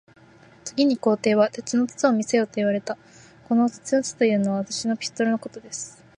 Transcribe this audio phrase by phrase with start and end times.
[0.65, 2.95] 次に皇帝は、鉄の筒を見せよと言われました。
[3.45, 3.55] 鉄
[3.95, 6.01] の筒というのは、私のピストルのことです。